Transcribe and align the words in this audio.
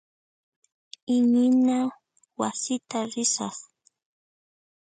Iñina 1.15 1.77
wasita 2.39 2.97
risaq. 3.11 3.55